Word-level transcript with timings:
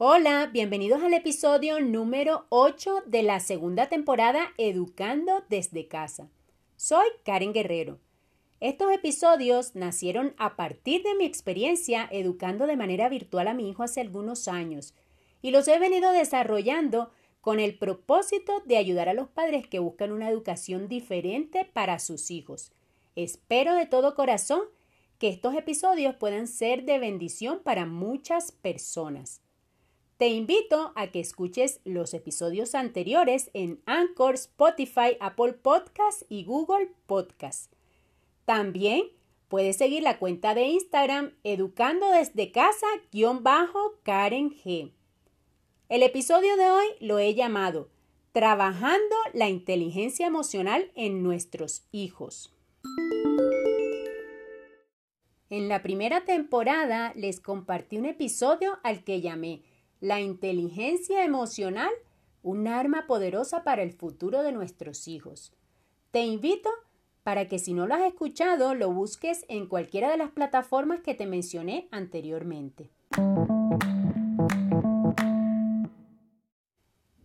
Hola, 0.00 0.48
bienvenidos 0.52 1.02
al 1.02 1.12
episodio 1.12 1.80
número 1.80 2.46
8 2.50 3.02
de 3.06 3.24
la 3.24 3.40
segunda 3.40 3.88
temporada 3.88 4.46
Educando 4.56 5.42
desde 5.48 5.88
casa. 5.88 6.30
Soy 6.76 7.04
Karen 7.24 7.52
Guerrero. 7.52 7.98
Estos 8.60 8.92
episodios 8.92 9.74
nacieron 9.74 10.36
a 10.38 10.54
partir 10.54 11.02
de 11.02 11.16
mi 11.16 11.24
experiencia 11.24 12.08
educando 12.12 12.68
de 12.68 12.76
manera 12.76 13.08
virtual 13.08 13.48
a 13.48 13.54
mi 13.54 13.68
hijo 13.68 13.82
hace 13.82 14.00
algunos 14.00 14.46
años 14.46 14.94
y 15.42 15.50
los 15.50 15.66
he 15.66 15.80
venido 15.80 16.12
desarrollando 16.12 17.10
con 17.40 17.58
el 17.58 17.76
propósito 17.76 18.62
de 18.66 18.76
ayudar 18.76 19.08
a 19.08 19.14
los 19.14 19.26
padres 19.26 19.66
que 19.66 19.80
buscan 19.80 20.12
una 20.12 20.30
educación 20.30 20.86
diferente 20.86 21.64
para 21.64 21.98
sus 21.98 22.30
hijos. 22.30 22.70
Espero 23.16 23.74
de 23.74 23.86
todo 23.86 24.14
corazón 24.14 24.60
que 25.18 25.28
estos 25.28 25.56
episodios 25.56 26.14
puedan 26.14 26.46
ser 26.46 26.84
de 26.84 27.00
bendición 27.00 27.62
para 27.64 27.84
muchas 27.84 28.52
personas. 28.52 29.42
Te 30.18 30.26
invito 30.26 30.92
a 30.96 31.12
que 31.12 31.20
escuches 31.20 31.80
los 31.84 32.12
episodios 32.12 32.74
anteriores 32.74 33.52
en 33.54 33.80
Anchor, 33.86 34.34
Spotify, 34.34 35.16
Apple 35.20 35.52
Podcasts 35.52 36.26
y 36.28 36.42
Google 36.42 36.90
Podcasts. 37.06 37.70
También 38.44 39.04
puedes 39.46 39.76
seguir 39.76 40.02
la 40.02 40.18
cuenta 40.18 40.56
de 40.56 40.64
Instagram 40.64 41.34
Educando 41.44 42.10
desde 42.10 42.50
casa-Karen 42.50 44.50
G. 44.50 44.90
El 45.88 46.02
episodio 46.02 46.56
de 46.56 46.68
hoy 46.68 46.86
lo 46.98 47.20
he 47.20 47.36
llamado 47.36 47.88
Trabajando 48.32 49.14
la 49.34 49.48
inteligencia 49.48 50.26
emocional 50.26 50.90
en 50.96 51.22
nuestros 51.22 51.84
hijos. 51.92 52.52
En 55.48 55.68
la 55.68 55.80
primera 55.80 56.24
temporada 56.24 57.12
les 57.14 57.38
compartí 57.38 57.98
un 57.98 58.06
episodio 58.06 58.80
al 58.82 59.04
que 59.04 59.20
llamé 59.20 59.62
la 60.00 60.20
inteligencia 60.20 61.24
emocional, 61.24 61.90
un 62.42 62.68
arma 62.68 63.06
poderosa 63.06 63.64
para 63.64 63.82
el 63.82 63.92
futuro 63.92 64.42
de 64.42 64.52
nuestros 64.52 65.08
hijos. 65.08 65.52
Te 66.10 66.20
invito 66.20 66.70
para 67.22 67.48
que 67.48 67.58
si 67.58 67.74
no 67.74 67.86
lo 67.86 67.94
has 67.94 68.02
escuchado, 68.02 68.74
lo 68.74 68.90
busques 68.90 69.44
en 69.48 69.66
cualquiera 69.66 70.10
de 70.10 70.16
las 70.16 70.30
plataformas 70.30 71.00
que 71.00 71.14
te 71.14 71.26
mencioné 71.26 71.88
anteriormente. 71.90 72.88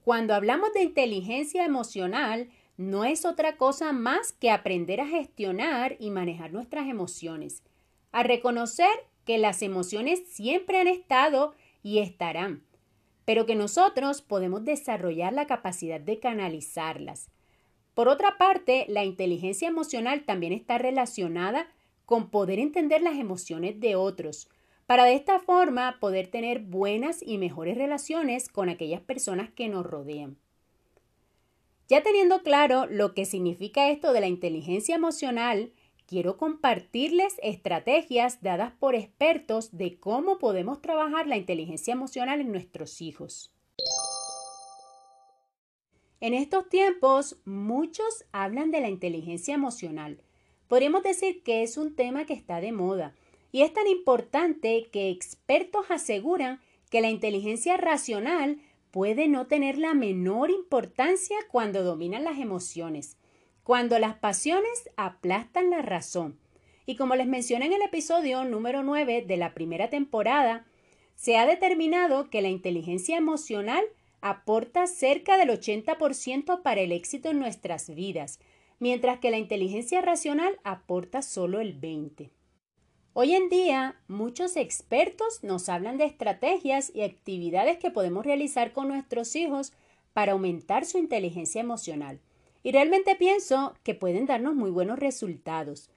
Cuando 0.04 0.34
hablamos 0.34 0.74
de 0.74 0.84
inteligencia 0.84 1.64
emocional, 1.64 2.50
no 2.76 3.06
es 3.06 3.24
otra 3.24 3.56
cosa 3.56 3.94
más 3.94 4.34
que 4.34 4.52
aprender 4.52 5.00
a 5.00 5.08
gestionar 5.08 5.96
y 6.00 6.10
manejar 6.10 6.52
nuestras 6.52 6.90
emociones, 6.90 7.64
a 8.12 8.24
reconocer 8.24 8.90
que 9.24 9.38
las 9.38 9.62
emociones 9.62 10.24
siempre 10.28 10.80
han 10.80 10.88
estado 10.88 11.54
y 11.84 12.00
estarán, 12.00 12.64
pero 13.26 13.46
que 13.46 13.56
nosotros 13.56 14.22
podemos 14.22 14.64
desarrollar 14.64 15.34
la 15.34 15.46
capacidad 15.46 16.02
de 16.02 16.20
canalizarlas. 16.20 17.30
Por 17.94 18.08
otra 18.08 18.38
parte, 18.38 18.86
la 18.90 19.04
inteligencia 19.04 19.68
emocional 19.68 20.24
también 20.26 20.54
está 20.54 20.80
relacionada 20.80 21.68
con 22.06 22.30
poder 22.32 22.60
entender 22.60 23.02
las 23.02 23.18
emociones 23.18 23.80
de 23.80 23.96
otros, 23.96 24.50
para 24.88 25.06
de 25.06 25.14
esta 25.14 25.40
forma 25.40 25.98
poder 26.00 26.28
tener 26.28 26.60
buenas 26.60 27.22
y 27.22 27.38
mejores 27.38 27.78
relaciones 27.78 28.50
con 28.50 28.70
aquellas 28.70 29.02
personas 29.02 29.50
que 29.52 29.70
nos 29.70 29.86
rodean. 29.86 30.38
Ya 31.88 32.02
teniendo 32.02 32.42
claro 32.42 32.88
lo 32.88 33.14
que 33.14 33.26
significa 33.26 33.90
esto 33.90 34.14
de 34.14 34.22
la 34.22 34.28
inteligencia 34.28 34.96
emocional, 34.96 35.72
quiero 36.08 36.38
compartirles 36.38 37.36
estrategias 37.42 38.42
dadas 38.42 38.72
por 38.74 38.96
expertos 38.96 39.76
de 39.78 40.00
cómo 40.00 40.40
podemos 40.40 40.82
trabajar 40.82 41.28
la 41.28 41.38
inteligencia 41.38 41.94
emocional 41.94 42.42
en 42.42 42.52
nuestros 42.52 43.02
hijos. 43.02 43.52
En 46.20 46.34
estos 46.34 46.70
tiempos, 46.70 47.38
muchos 47.44 48.26
hablan 48.32 48.72
de 48.72 48.80
la 48.80 48.90
inteligencia 48.90 49.56
emocional. 49.56 50.22
Podríamos 50.68 51.04
decir 51.04 51.44
que 51.44 51.64
es 51.64 51.78
un 51.78 51.96
tema 51.96 52.26
que 52.26 52.34
está 52.34 52.62
de 52.62 52.72
moda 52.72 53.14
y 53.52 53.62
es 53.62 53.74
tan 53.74 53.88
importante 53.88 54.90
que 54.92 55.10
expertos 55.10 55.86
aseguran 55.90 56.62
que 56.90 57.02
la 57.02 57.10
inteligencia 57.10 57.76
racional 57.78 58.60
puede 58.92 59.28
no 59.28 59.48
tener 59.48 59.78
la 59.78 59.94
menor 59.94 60.50
importancia 60.50 61.36
cuando 61.52 61.84
dominan 61.84 62.24
las 62.24 62.40
emociones 62.40 63.18
cuando 63.64 63.98
las 63.98 64.16
pasiones 64.16 64.90
aplastan 64.98 65.70
la 65.70 65.82
razón. 65.82 66.38
Y 66.86 66.96
como 66.96 67.16
les 67.16 67.28
mencioné 67.28 67.68
en 67.68 67.74
el 67.74 67.82
episodio 67.82 68.44
número 68.44 68.84
9 68.84 69.24
de 69.26 69.38
la 69.38 69.54
primera 69.54 69.90
temporada, 69.90 70.66
se 71.16 71.38
ha 71.38 71.46
determinado 71.46 72.30
que 72.30 72.42
la 72.42 72.50
inteligencia 72.50 73.18
emocional 73.18 73.84
aporta 74.20 74.88
cerca 74.88 75.38
del 75.38 75.50
80% 75.50 76.62
para 76.62 76.82
el 76.82 76.92
éxito 76.92 77.30
en 77.30 77.40
nuestras 77.40 77.94
vidas, 77.94 78.40
mientras 78.80 79.20
que 79.20 79.32
la 79.32 79.38
inteligencia 79.38 80.02
racional 80.02 80.60
aporta 80.64 81.22
solo 81.22 81.62
el 81.62 81.80
20%. 81.80 82.30
Hoy 83.16 83.36
en 83.36 83.48
día, 83.48 84.02
muchos 84.08 84.58
expertos 84.58 85.44
nos 85.44 85.70
hablan 85.70 86.00
de 86.00 86.06
estrategias 86.06 86.92
y 86.96 87.04
actividades 87.04 87.78
que 87.78 87.92
podemos 87.92 88.26
realizar 88.26 88.74
con 88.74 88.88
nuestros 88.88 89.36
hijos 89.36 89.72
para 90.14 90.32
aumentar 90.32 90.84
su 90.86 90.98
inteligencia 90.98 91.62
emocional. 91.62 92.20
Y 92.64 92.72
realmente 92.72 93.16
pienso 93.16 93.76
que 93.84 93.94
pueden 93.94 94.26
darnos 94.26 94.56
muy 94.56 94.72
buenos 94.72 94.98
resultados. 94.98 95.90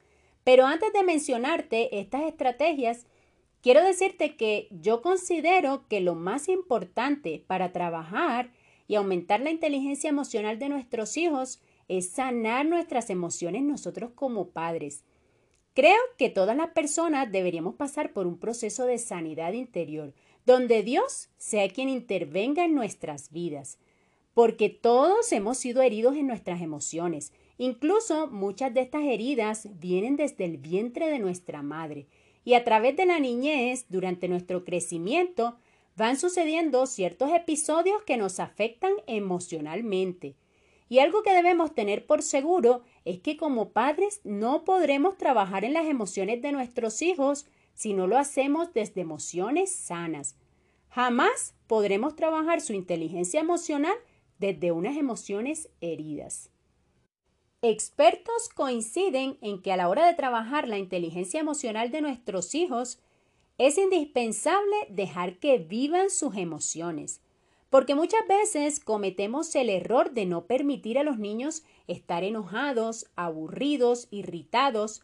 Pero 0.42 0.66
antes 0.66 0.92
de 0.92 1.04
mencionarte 1.04 1.98
estas 1.98 2.22
estrategias, 2.22 3.06
quiero 3.62 3.82
decirte 3.82 4.36
que 4.36 4.68
yo 4.70 5.00
considero 5.00 5.86
que 5.88 6.00
lo 6.00 6.16
más 6.16 6.48
importante 6.48 7.42
para 7.46 7.72
trabajar 7.72 8.50
y 8.88 8.96
aumentar 8.96 9.40
la 9.40 9.50
inteligencia 9.50 10.10
emocional 10.10 10.58
de 10.58 10.68
nuestros 10.68 11.16
hijos 11.16 11.60
es 11.88 12.10
sanar 12.10 12.66
nuestras 12.66 13.10
emociones 13.10 13.62
nosotros 13.62 14.10
como 14.14 14.48
padres. 14.48 15.04
Creo 15.74 15.98
que 16.16 16.30
todas 16.30 16.56
las 16.56 16.70
personas 16.70 17.30
deberíamos 17.30 17.74
pasar 17.74 18.12
por 18.12 18.26
un 18.26 18.38
proceso 18.38 18.86
de 18.86 18.98
sanidad 18.98 19.52
interior, 19.52 20.14
donde 20.44 20.82
Dios 20.82 21.28
sea 21.36 21.68
quien 21.68 21.88
intervenga 21.88 22.64
en 22.64 22.74
nuestras 22.74 23.30
vidas 23.30 23.78
porque 24.36 24.68
todos 24.68 25.32
hemos 25.32 25.56
sido 25.56 25.80
heridos 25.80 26.14
en 26.14 26.26
nuestras 26.26 26.60
emociones. 26.60 27.32
Incluso 27.56 28.26
muchas 28.26 28.74
de 28.74 28.82
estas 28.82 29.04
heridas 29.04 29.66
vienen 29.80 30.16
desde 30.16 30.44
el 30.44 30.58
vientre 30.58 31.08
de 31.08 31.18
nuestra 31.18 31.62
madre 31.62 32.06
y 32.44 32.52
a 32.52 32.62
través 32.62 32.98
de 32.98 33.06
la 33.06 33.18
niñez, 33.18 33.86
durante 33.88 34.28
nuestro 34.28 34.62
crecimiento, 34.62 35.56
van 35.96 36.18
sucediendo 36.18 36.84
ciertos 36.84 37.32
episodios 37.32 38.02
que 38.02 38.18
nos 38.18 38.38
afectan 38.38 38.92
emocionalmente. 39.06 40.34
Y 40.90 40.98
algo 40.98 41.22
que 41.22 41.32
debemos 41.32 41.74
tener 41.74 42.04
por 42.04 42.20
seguro 42.20 42.82
es 43.06 43.20
que 43.20 43.38
como 43.38 43.70
padres 43.70 44.20
no 44.22 44.64
podremos 44.64 45.16
trabajar 45.16 45.64
en 45.64 45.72
las 45.72 45.86
emociones 45.86 46.42
de 46.42 46.52
nuestros 46.52 47.00
hijos 47.00 47.46
si 47.72 47.94
no 47.94 48.06
lo 48.06 48.18
hacemos 48.18 48.74
desde 48.74 49.00
emociones 49.00 49.74
sanas. 49.74 50.36
Jamás 50.90 51.54
podremos 51.66 52.16
trabajar 52.16 52.60
su 52.60 52.74
inteligencia 52.74 53.40
emocional 53.40 53.96
desde 54.38 54.72
unas 54.72 54.96
emociones 54.96 55.68
heridas. 55.80 56.50
Expertos 57.62 58.48
coinciden 58.54 59.38
en 59.40 59.62
que 59.62 59.72
a 59.72 59.76
la 59.76 59.88
hora 59.88 60.06
de 60.06 60.14
trabajar 60.14 60.68
la 60.68 60.78
inteligencia 60.78 61.40
emocional 61.40 61.90
de 61.90 62.02
nuestros 62.02 62.54
hijos, 62.54 63.00
es 63.58 63.78
indispensable 63.78 64.76
dejar 64.90 65.38
que 65.38 65.58
vivan 65.58 66.10
sus 66.10 66.36
emociones, 66.36 67.22
porque 67.70 67.94
muchas 67.94 68.26
veces 68.28 68.80
cometemos 68.80 69.54
el 69.54 69.70
error 69.70 70.12
de 70.12 70.26
no 70.26 70.44
permitir 70.44 70.98
a 70.98 71.02
los 71.02 71.18
niños 71.18 71.64
estar 71.86 72.22
enojados, 72.22 73.06
aburridos, 73.16 74.08
irritados, 74.10 75.02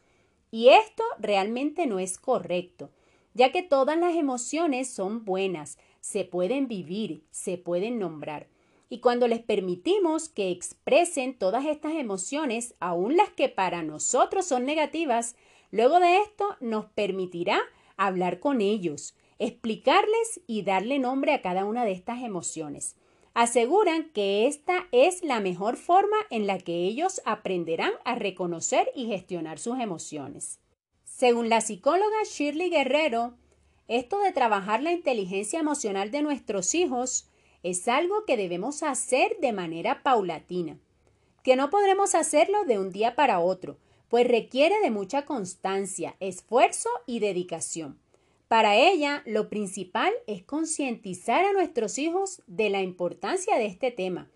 y 0.50 0.69
esto 0.69 1.03
realmente 1.19 1.86
no 1.86 1.98
es 1.98 2.18
correcto, 2.18 2.91
ya 3.33 3.51
que 3.51 3.62
todas 3.62 3.97
las 3.97 4.15
emociones 4.15 4.91
son 4.91 5.24
buenas, 5.24 5.78
se 6.01 6.24
pueden 6.24 6.68
vivir, 6.68 7.24
se 7.30 7.57
pueden 7.57 7.98
nombrar. 7.98 8.52
Y 8.92 9.00
cuando 9.00 9.27
les 9.27 9.41
permitimos 9.41 10.28
que 10.28 10.50
expresen 10.50 11.33
todas 11.39 11.65
estas 11.65 11.94
emociones, 11.94 12.74
aun 12.78 13.16
las 13.16 13.30
que 13.30 13.48
para 13.48 13.83
nosotros 13.83 14.44
son 14.44 14.66
negativas, 14.66 15.34
luego 15.71 15.98
de 15.98 16.18
esto 16.18 16.59
nos 16.60 16.84
permitirá 16.91 17.59
hablar 17.97 18.39
con 18.39 18.60
ellos, 18.60 19.15
explicarles 19.39 20.42
y 20.47 20.60
darle 20.60 20.98
nombre 20.98 21.33
a 21.33 21.41
cada 21.41 21.65
una 21.65 21.86
de 21.86 21.92
estas 21.92 22.22
emociones. 22.22 22.97
Aseguran 23.33 24.10
que 24.12 24.47
esta 24.47 24.86
es 24.92 25.24
la 25.24 25.41
mejor 25.41 25.78
forma 25.78 26.18
en 26.28 26.47
la 26.47 26.59
que 26.59 26.84
ellos 26.84 27.22
aprenderán 27.24 27.92
a 28.04 28.15
reconocer 28.15 28.92
y 28.95 29.06
gestionar 29.06 29.59
sus 29.59 29.80
emociones. 29.80 30.60
Según 31.03 31.48
la 31.48 31.62
psicóloga 31.62 32.24
Shirley 32.27 32.68
Guerrero, 32.68 33.38
esto 33.88 34.18
de 34.18 34.33
trabajar 34.33 34.83
la 34.83 34.92
inteligencia 34.92 35.60
emocional 35.60 36.10
de 36.10 36.21
nuestros 36.21 36.74
hijos 36.74 37.32
es 37.62 37.88
algo 37.88 38.24
que 38.26 38.36
debemos 38.36 38.82
hacer 38.82 39.36
de 39.41 39.53
manera 39.53 40.03
paulatina, 40.03 40.78
que 41.42 41.56
no 41.56 41.70
podremos 41.70 42.14
hacerlo 42.14 42.64
de 42.64 42.78
un 42.78 42.91
día 42.91 43.14
para 43.14 43.41
otro, 43.41 43.78
pues 44.09 44.28
requiere 44.28 44.78
de 44.80 44.91
mucha 44.91 45.24
constancia, 45.24 46.16
esfuerzo 46.20 46.91
y 47.06 47.18
dedicación. 47.20 47.98
Para 48.48 48.76
ella, 48.76 49.22
lo 49.24 49.48
principal 49.48 50.12
es 50.26 50.42
concientizar 50.42 51.44
a 51.44 51.53
nuestros 51.53 51.97
hijos 51.98 52.42
de 52.47 52.68
la 52.68 52.82
importancia 52.82 53.56
de 53.56 53.64
este 53.66 53.91
tema, 53.91 54.30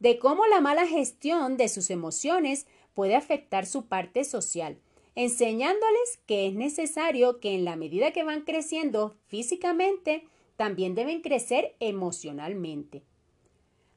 de 0.00 0.18
cómo 0.18 0.46
la 0.46 0.60
mala 0.60 0.86
gestión 0.86 1.56
de 1.56 1.68
sus 1.68 1.90
emociones 1.90 2.66
puede 2.94 3.14
afectar 3.14 3.66
su 3.66 3.86
parte 3.86 4.24
social, 4.24 4.80
enseñándoles 5.14 6.18
que 6.26 6.48
es 6.48 6.54
necesario 6.54 7.38
que 7.38 7.54
en 7.54 7.64
la 7.64 7.76
medida 7.76 8.12
que 8.12 8.24
van 8.24 8.40
creciendo 8.40 9.14
físicamente, 9.28 10.24
también 10.60 10.94
deben 10.94 11.22
crecer 11.22 11.74
emocionalmente. 11.80 13.02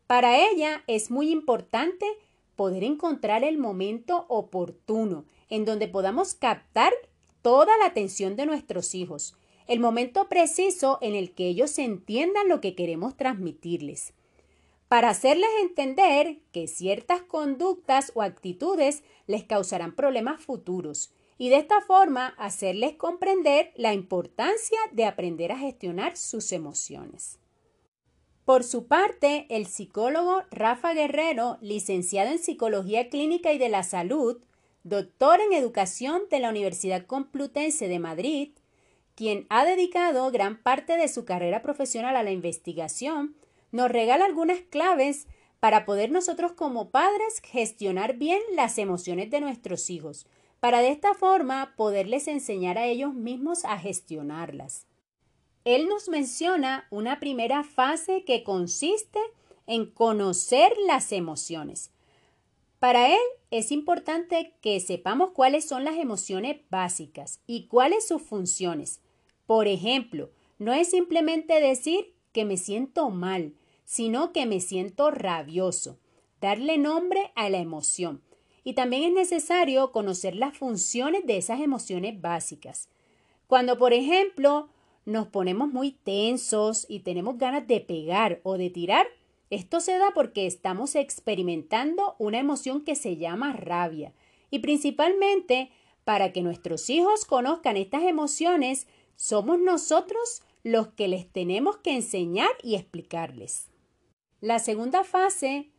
Para 0.07 0.49
ella 0.49 0.81
es 0.87 1.11
muy 1.11 1.29
importante 1.29 2.05
poder 2.55 2.85
encontrar 2.85 3.43
el 3.43 3.57
momento 3.57 4.25
oportuno 4.29 5.25
en 5.49 5.65
donde 5.65 5.89
podamos 5.89 6.35
captar 6.35 6.93
toda 7.41 7.77
la 7.79 7.87
atención 7.87 8.37
de 8.37 8.45
nuestros 8.45 8.95
hijos, 8.95 9.35
el 9.67 9.81
momento 9.81 10.29
preciso 10.29 10.99
en 11.01 11.15
el 11.15 11.33
que 11.33 11.49
ellos 11.49 11.77
entiendan 11.79 12.47
lo 12.47 12.61
que 12.61 12.75
queremos 12.75 13.17
transmitirles, 13.17 14.13
para 14.87 15.09
hacerles 15.09 15.49
entender 15.63 16.39
que 16.53 16.69
ciertas 16.69 17.23
conductas 17.23 18.13
o 18.15 18.21
actitudes 18.21 19.03
les 19.27 19.43
causarán 19.43 19.93
problemas 19.95 20.41
futuros 20.41 21.11
y 21.37 21.49
de 21.49 21.57
esta 21.57 21.81
forma 21.81 22.33
hacerles 22.37 22.95
comprender 22.95 23.71
la 23.75 23.93
importancia 23.93 24.79
de 24.91 25.05
aprender 25.05 25.51
a 25.51 25.57
gestionar 25.57 26.17
sus 26.17 26.51
emociones. 26.51 27.39
Por 28.45 28.63
su 28.63 28.87
parte, 28.87 29.45
el 29.49 29.67
psicólogo 29.67 30.43
Rafa 30.51 30.93
Guerrero, 30.93 31.57
licenciado 31.61 32.31
en 32.31 32.39
Psicología 32.39 33.09
Clínica 33.09 33.53
y 33.53 33.57
de 33.57 33.69
la 33.69 33.83
Salud, 33.83 34.41
doctor 34.83 35.39
en 35.39 35.53
Educación 35.53 36.23
de 36.29 36.39
la 36.39 36.49
Universidad 36.49 37.05
Complutense 37.05 37.87
de 37.87 37.99
Madrid, 37.99 38.49
quien 39.15 39.45
ha 39.49 39.63
dedicado 39.63 40.29
gran 40.31 40.61
parte 40.61 40.97
de 40.97 41.07
su 41.07 41.23
carrera 41.23 41.61
profesional 41.61 42.17
a 42.17 42.23
la 42.23 42.31
investigación, 42.31 43.35
nos 43.71 43.89
regala 43.89 44.25
algunas 44.25 44.59
claves 44.59 45.27
para 45.61 45.85
poder 45.85 46.11
nosotros 46.11 46.51
como 46.51 46.89
padres 46.89 47.39
gestionar 47.41 48.17
bien 48.17 48.41
las 48.53 48.77
emociones 48.77 49.31
de 49.31 49.39
nuestros 49.39 49.89
hijos, 49.89 50.27
para 50.63 50.79
de 50.79 50.91
esta 50.91 51.13
forma 51.13 51.73
poderles 51.75 52.29
enseñar 52.29 52.77
a 52.77 52.85
ellos 52.85 53.13
mismos 53.13 53.65
a 53.65 53.77
gestionarlas. 53.77 54.87
Él 55.65 55.89
nos 55.89 56.07
menciona 56.07 56.87
una 56.89 57.19
primera 57.19 57.65
fase 57.65 58.23
que 58.23 58.45
consiste 58.45 59.19
en 59.67 59.87
conocer 59.87 60.71
las 60.87 61.11
emociones. 61.11 61.91
Para 62.79 63.09
él 63.09 63.19
es 63.51 63.73
importante 63.73 64.53
que 64.61 64.79
sepamos 64.79 65.31
cuáles 65.31 65.67
son 65.67 65.83
las 65.83 65.97
emociones 65.97 66.61
básicas 66.69 67.41
y 67.45 67.67
cuáles 67.67 68.07
sus 68.07 68.21
funciones. 68.21 69.01
Por 69.45 69.67
ejemplo, 69.67 70.29
no 70.59 70.71
es 70.71 70.89
simplemente 70.89 71.59
decir 71.59 72.15
que 72.31 72.45
me 72.45 72.55
siento 72.55 73.09
mal, 73.09 73.53
sino 73.83 74.31
que 74.31 74.45
me 74.45 74.61
siento 74.61 75.11
rabioso. 75.11 75.99
Darle 76.39 76.77
nombre 76.77 77.33
a 77.35 77.49
la 77.49 77.57
emoción. 77.57 78.21
Y 78.63 78.73
también 78.73 79.03
es 79.03 79.11
necesario 79.11 79.91
conocer 79.91 80.35
las 80.35 80.57
funciones 80.57 81.25
de 81.25 81.37
esas 81.37 81.59
emociones 81.59 82.19
básicas. 82.21 82.89
Cuando, 83.47 83.77
por 83.77 83.93
ejemplo, 83.93 84.69
nos 85.05 85.27
ponemos 85.27 85.69
muy 85.71 85.91
tensos 85.91 86.85
y 86.87 86.99
tenemos 86.99 87.37
ganas 87.37 87.67
de 87.67 87.81
pegar 87.81 88.39
o 88.43 88.57
de 88.57 88.69
tirar, 88.69 89.07
esto 89.49 89.79
se 89.79 89.97
da 89.97 90.11
porque 90.13 90.47
estamos 90.47 90.95
experimentando 90.95 92.15
una 92.17 92.39
emoción 92.39 92.81
que 92.83 92.95
se 92.95 93.17
llama 93.17 93.53
rabia 93.53 94.13
y 94.49 94.59
principalmente 94.59 95.71
para 96.03 96.31
que 96.31 96.41
nuestros 96.41 96.89
hijos 96.89 97.25
conozcan 97.25 97.77
estas 97.77 98.03
emociones, 98.03 98.87
somos 99.15 99.59
nosotros 99.59 100.43
los 100.63 100.89
que 100.89 101.07
les 101.07 101.27
tenemos 101.27 101.77
que 101.77 101.95
enseñar 101.95 102.51
y 102.61 102.75
explicarles. 102.75 103.69
La 104.41 104.59
segunda 104.59 105.03
fase 105.03 105.71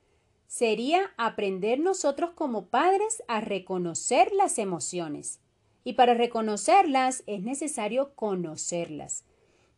sería 0.54 1.10
aprender 1.16 1.80
nosotros 1.80 2.30
como 2.36 2.66
padres 2.66 3.24
a 3.26 3.40
reconocer 3.40 4.30
las 4.32 4.60
emociones. 4.60 5.40
Y 5.82 5.94
para 5.94 6.14
reconocerlas 6.14 7.24
es 7.26 7.42
necesario 7.42 8.14
conocerlas. 8.14 9.24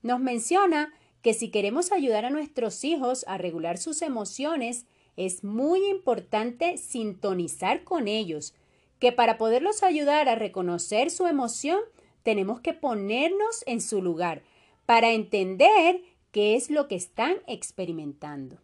Nos 0.02 0.20
menciona 0.20 0.92
que 1.22 1.32
si 1.32 1.50
queremos 1.50 1.92
ayudar 1.92 2.26
a 2.26 2.30
nuestros 2.30 2.84
hijos 2.84 3.24
a 3.26 3.38
regular 3.38 3.78
sus 3.78 4.02
emociones, 4.02 4.84
es 5.16 5.44
muy 5.44 5.82
importante 5.88 6.76
sintonizar 6.76 7.82
con 7.82 8.06
ellos, 8.06 8.54
que 8.98 9.12
para 9.12 9.38
poderlos 9.38 9.82
ayudar 9.82 10.28
a 10.28 10.34
reconocer 10.34 11.10
su 11.10 11.26
emoción, 11.26 11.80
tenemos 12.22 12.60
que 12.60 12.74
ponernos 12.74 13.64
en 13.64 13.80
su 13.80 14.02
lugar 14.02 14.42
para 14.84 15.12
entender 15.12 16.02
qué 16.32 16.54
es 16.54 16.68
lo 16.68 16.86
que 16.86 16.96
están 16.96 17.36
experimentando. 17.46 18.58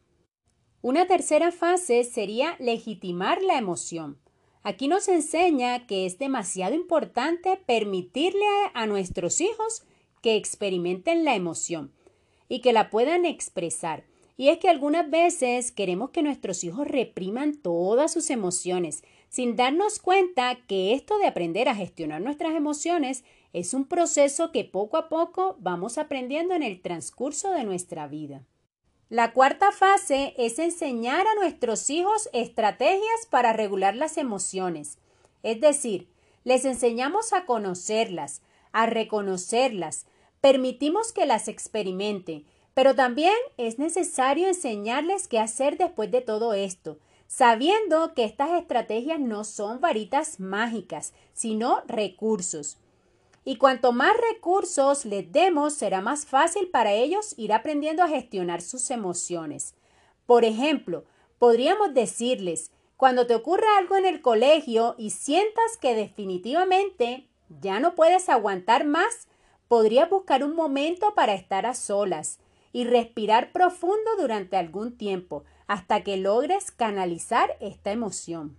Una 0.82 1.06
tercera 1.06 1.52
fase 1.52 2.02
sería 2.02 2.56
legitimar 2.58 3.40
la 3.40 3.56
emoción. 3.56 4.18
Aquí 4.64 4.88
nos 4.88 5.06
enseña 5.06 5.86
que 5.86 6.06
es 6.06 6.18
demasiado 6.18 6.74
importante 6.74 7.56
permitirle 7.66 8.44
a, 8.74 8.86
nuestros 8.86 9.40
hijos 9.40 9.84
que 10.22 10.34
experimenten 10.34 11.24
la 11.24 11.36
emoción 11.36 11.92
y 12.48 12.62
que 12.62 12.72
la 12.72 12.90
puedan 12.90 13.26
expresar. 13.26 14.02
Y 14.36 14.48
es 14.48 14.58
que 14.58 14.68
algunas 14.68 15.08
veces 15.08 15.70
queremos 15.70 16.10
que 16.10 16.24
nuestros 16.24 16.64
hijos 16.64 16.88
repriman 16.88 17.54
todas 17.54 18.12
sus 18.12 18.28
emociones, 18.28 19.04
sin 19.28 19.54
darnos 19.54 20.00
cuenta 20.00 20.58
que 20.66 20.94
esto 20.94 21.16
de 21.18 21.28
aprender 21.28 21.68
a 21.68 21.76
gestionar 21.76 22.20
nuestras 22.20 22.56
emociones 22.56 23.22
es 23.52 23.72
un 23.72 23.84
proceso 23.84 24.50
que 24.50 24.64
poco 24.64 24.96
a 24.96 25.08
poco 25.08 25.56
vamos 25.60 25.96
aprendiendo 25.96 26.54
en 26.54 26.64
el 26.64 26.80
transcurso 26.80 27.52
de 27.52 27.62
nuestra 27.62 28.08
vida. 28.08 28.42
La 29.12 29.34
cuarta 29.34 29.72
fase 29.72 30.32
es 30.38 30.58
enseñar 30.58 31.26
a 31.26 31.34
nuestros 31.34 31.90
hijos 31.90 32.30
estrategias 32.32 33.26
para 33.28 33.52
regular 33.52 33.94
las 33.94 34.16
emociones. 34.16 34.96
Es 35.42 35.60
decir, 35.60 36.08
les 36.44 36.64
enseñamos 36.64 37.34
a 37.34 37.44
conocerlas, 37.44 38.40
a 38.72 38.86
reconocerlas, 38.86 40.06
permitimos 40.40 41.12
que 41.12 41.26
las 41.26 41.48
experimenten, 41.48 42.46
pero 42.72 42.94
también 42.94 43.34
es 43.58 43.78
necesario 43.78 44.48
enseñarles 44.48 45.28
qué 45.28 45.38
hacer 45.38 45.76
después 45.76 46.10
de 46.10 46.22
todo 46.22 46.54
esto, 46.54 46.96
sabiendo 47.26 48.14
que 48.14 48.24
estas 48.24 48.58
estrategias 48.58 49.20
no 49.20 49.44
son 49.44 49.82
varitas 49.82 50.40
mágicas, 50.40 51.12
sino 51.34 51.82
recursos. 51.86 52.78
Y 53.44 53.56
cuanto 53.56 53.92
más 53.92 54.12
recursos 54.30 55.04
les 55.04 55.30
demos, 55.32 55.74
será 55.74 56.00
más 56.00 56.26
fácil 56.26 56.68
para 56.68 56.92
ellos 56.92 57.34
ir 57.36 57.52
aprendiendo 57.52 58.02
a 58.02 58.08
gestionar 58.08 58.62
sus 58.62 58.90
emociones. 58.90 59.74
Por 60.26 60.44
ejemplo, 60.44 61.04
podríamos 61.38 61.92
decirles, 61.92 62.70
cuando 62.96 63.26
te 63.26 63.34
ocurra 63.34 63.66
algo 63.78 63.96
en 63.96 64.06
el 64.06 64.22
colegio 64.22 64.94
y 64.96 65.10
sientas 65.10 65.76
que 65.80 65.94
definitivamente 65.96 67.28
ya 67.60 67.80
no 67.80 67.96
puedes 67.96 68.28
aguantar 68.28 68.84
más, 68.84 69.26
podrías 69.66 70.08
buscar 70.08 70.44
un 70.44 70.54
momento 70.54 71.14
para 71.14 71.34
estar 71.34 71.66
a 71.66 71.74
solas 71.74 72.38
y 72.72 72.84
respirar 72.84 73.52
profundo 73.52 74.16
durante 74.18 74.56
algún 74.56 74.96
tiempo 74.96 75.44
hasta 75.66 76.02
que 76.02 76.16
logres 76.16 76.70
canalizar 76.70 77.56
esta 77.60 77.90
emoción. 77.90 78.56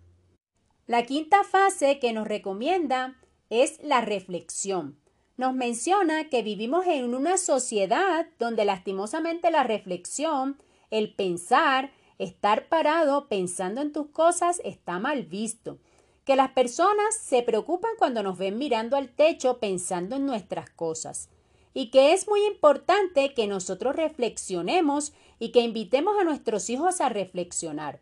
La 0.87 1.03
quinta 1.05 1.43
fase 1.43 1.99
que 1.99 2.11
nos 2.11 2.27
recomienda 2.27 3.15
es 3.61 3.79
la 3.83 4.01
reflexión. 4.01 4.97
Nos 5.37 5.53
menciona 5.53 6.27
que 6.29 6.41
vivimos 6.41 6.87
en 6.87 7.13
una 7.13 7.37
sociedad 7.37 8.25
donde 8.39 8.65
lastimosamente 8.65 9.51
la 9.51 9.61
reflexión, 9.61 10.57
el 10.89 11.13
pensar, 11.13 11.91
estar 12.17 12.67
parado 12.67 13.27
pensando 13.27 13.81
en 13.81 13.91
tus 13.91 14.07
cosas 14.07 14.59
está 14.63 14.97
mal 14.97 15.23
visto. 15.23 15.77
Que 16.25 16.35
las 16.35 16.49
personas 16.51 17.15
se 17.21 17.43
preocupan 17.43 17.91
cuando 17.99 18.23
nos 18.23 18.39
ven 18.39 18.57
mirando 18.57 18.97
al 18.97 19.09
techo 19.09 19.59
pensando 19.59 20.15
en 20.15 20.25
nuestras 20.25 20.71
cosas. 20.71 21.29
Y 21.75 21.91
que 21.91 22.13
es 22.13 22.27
muy 22.27 22.43
importante 22.45 23.35
que 23.35 23.45
nosotros 23.45 23.95
reflexionemos 23.95 25.13
y 25.37 25.51
que 25.51 25.61
invitemos 25.61 26.15
a 26.19 26.23
nuestros 26.23 26.71
hijos 26.71 27.01
a 27.01 27.09
reflexionar. 27.09 27.99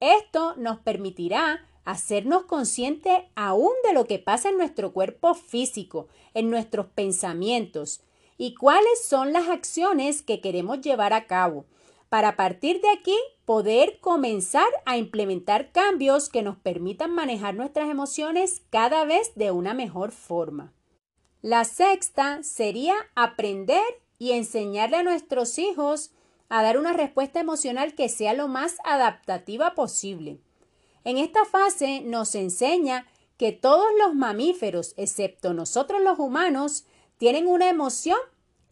Esto 0.00 0.54
nos 0.56 0.80
permitirá 0.80 1.66
hacernos 1.84 2.44
conscientes 2.44 3.22
aún 3.34 3.72
de 3.84 3.92
lo 3.92 4.06
que 4.06 4.18
pasa 4.18 4.50
en 4.50 4.58
nuestro 4.58 4.92
cuerpo 4.92 5.34
físico, 5.34 6.08
en 6.34 6.50
nuestros 6.50 6.86
pensamientos 6.86 8.00
y 8.38 8.54
cuáles 8.54 9.04
son 9.04 9.32
las 9.32 9.48
acciones 9.48 10.22
que 10.22 10.40
queremos 10.40 10.80
llevar 10.80 11.12
a 11.12 11.26
cabo, 11.26 11.64
para 12.08 12.36
partir 12.36 12.80
de 12.80 12.90
aquí 12.90 13.16
poder 13.44 13.98
comenzar 14.00 14.68
a 14.84 14.96
implementar 14.96 15.72
cambios 15.72 16.28
que 16.28 16.42
nos 16.42 16.56
permitan 16.56 17.10
manejar 17.10 17.54
nuestras 17.54 17.88
emociones 17.88 18.62
cada 18.70 19.04
vez 19.04 19.34
de 19.34 19.50
una 19.50 19.74
mejor 19.74 20.12
forma. 20.12 20.72
La 21.40 21.64
sexta 21.64 22.42
sería 22.42 22.94
aprender 23.14 23.82
y 24.18 24.32
enseñarle 24.32 24.98
a 24.98 25.02
nuestros 25.02 25.58
hijos 25.58 26.12
a 26.48 26.62
dar 26.62 26.78
una 26.78 26.92
respuesta 26.92 27.40
emocional 27.40 27.94
que 27.94 28.08
sea 28.08 28.34
lo 28.34 28.46
más 28.46 28.76
adaptativa 28.84 29.74
posible. 29.74 30.38
En 31.04 31.18
esta 31.18 31.44
fase 31.44 32.00
nos 32.02 32.34
enseña 32.34 33.06
que 33.36 33.52
todos 33.52 33.86
los 33.98 34.14
mamíferos, 34.14 34.94
excepto 34.96 35.52
nosotros 35.52 36.00
los 36.02 36.18
humanos, 36.18 36.84
Tienen 37.22 37.46
una 37.46 37.68
emoción 37.68 38.18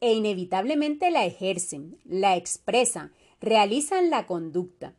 e 0.01 0.13
inevitablemente 0.13 1.13
la 1.13 1.25
ejercen, 1.25 2.01
la 2.05 2.35
expresan, 2.35 3.13
realizan 3.41 4.11
la 4.11 4.27
conducta. 4.27 4.93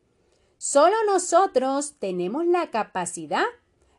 Solo 0.58 0.96
nosotros 1.06 1.96
tenemos 2.00 2.46
la 2.46 2.72
capacidad 2.72 3.44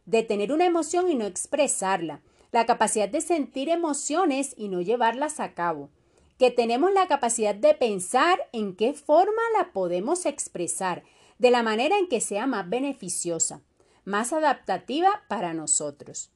de 0.06 0.22
tener 0.22 0.54
una 0.54 0.64
emoción 0.64 1.10
y 1.10 1.16
no 1.16 1.26
expresarla, 1.26 2.22
la 2.50 2.64
capacidad 2.64 3.10
de 3.10 3.20
sentir 3.20 3.68
emociones 3.68 4.54
y 4.56 4.68
no 4.68 4.80
llevarlas 4.80 5.38
a 5.38 5.52
cabo, 5.52 5.90
que 6.38 6.50
tenemos 6.50 6.90
la 6.94 7.06
capacidad 7.06 7.54
de 7.54 7.74
pensar 7.74 8.40
en 8.52 8.74
qué 8.74 8.94
forma 8.94 9.42
la 9.58 9.74
podemos 9.74 10.24
expresar, 10.24 11.02
de 11.42 11.50
la 11.50 11.64
manera 11.64 11.98
en 11.98 12.06
que 12.06 12.20
sea 12.20 12.46
más 12.46 12.70
beneficiosa, 12.70 13.62
más 14.04 14.32
adaptativa 14.32 15.24
para 15.28 15.54
nosotros. 15.54 16.30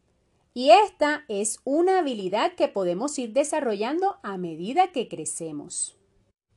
Y 0.53 0.71
esta 0.71 1.25
es 1.29 1.61
una 1.63 2.01
habilidad 2.01 2.57
que 2.57 2.67
podemos 2.67 3.17
ir 3.21 3.33
desarrollando 3.33 4.17
a 4.25 4.37
medida 4.37 4.91
que 4.91 5.07
crecemos. 5.07 5.97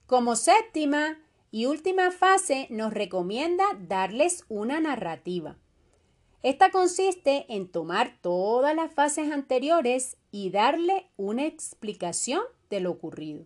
Como 0.08 0.36
séptima 0.36 1.20
y 1.52 1.68
última 1.68 2.10
fase 2.10 2.66
nos 2.72 2.92
recomienda 2.92 3.66
darles 3.88 4.46
una 4.50 4.80
narrativa. 4.80 5.56
Esta 6.42 6.72
consiste 6.72 7.46
en 7.50 7.72
tomar 7.72 8.18
todas 8.20 8.76
las 8.76 8.92
fases 8.92 9.32
anteriores 9.32 10.18
y 10.32 10.50
darle 10.50 11.06
una 11.18 11.46
explicación 11.46 12.42
de 12.72 12.80
lo 12.80 12.90
ocurrido. 12.90 13.46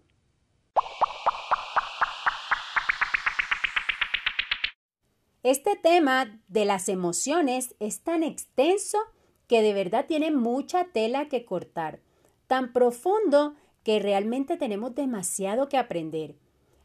Este 5.43 5.75
tema 5.75 6.39
de 6.47 6.63
las 6.63 6.87
emociones 6.87 7.75
es 7.81 7.99
tan 7.99 8.23
extenso 8.23 8.97
que 9.47 9.61
de 9.61 9.73
verdad 9.73 10.05
tiene 10.07 10.31
mucha 10.31 10.85
tela 10.85 11.27
que 11.27 11.43
cortar, 11.43 11.99
tan 12.47 12.71
profundo 12.71 13.53
que 13.83 13.99
realmente 13.99 14.55
tenemos 14.55 14.95
demasiado 14.95 15.67
que 15.67 15.77
aprender. 15.77 16.37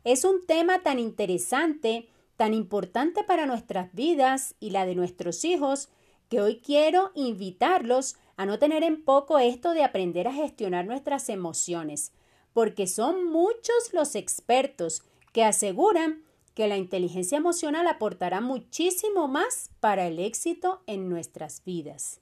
Es 0.02 0.24
un 0.24 0.44
tema 0.44 0.82
tan 0.82 0.98
interesante, 0.98 2.08
tan 2.36 2.52
importante 2.52 3.22
para 3.22 3.46
nuestras 3.46 3.94
vidas 3.94 4.56
y 4.58 4.70
la 4.70 4.86
de 4.86 4.96
nuestros 4.96 5.44
hijos, 5.44 5.88
que 6.28 6.40
hoy 6.40 6.60
quiero 6.60 7.12
invitarlos 7.14 8.16
a 8.36 8.44
no 8.44 8.58
tener 8.58 8.82
en 8.82 9.04
poco 9.04 9.38
esto 9.38 9.72
de 9.72 9.84
aprender 9.84 10.26
a 10.26 10.32
gestionar 10.32 10.84
nuestras 10.84 11.28
emociones, 11.28 12.12
porque 12.52 12.88
son 12.88 13.24
muchos 13.24 13.92
los 13.92 14.16
expertos 14.16 15.04
que 15.32 15.44
aseguran 15.44 16.24
que 16.58 16.66
la 16.66 16.76
inteligencia 16.76 17.38
emocional 17.38 17.86
aportará 17.86 18.40
muchísimo 18.40 19.28
más 19.28 19.70
para 19.78 20.08
el 20.08 20.18
éxito 20.18 20.82
en 20.88 21.08
nuestras 21.08 21.62
vidas. 21.64 22.20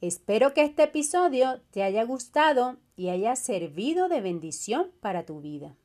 Espero 0.00 0.54
que 0.54 0.62
este 0.62 0.84
episodio 0.84 1.60
te 1.70 1.82
haya 1.82 2.02
gustado 2.04 2.78
y 2.96 3.10
haya 3.10 3.36
servido 3.36 4.08
de 4.08 4.22
bendición 4.22 4.90
para 5.02 5.26
tu 5.26 5.42
vida. 5.42 5.76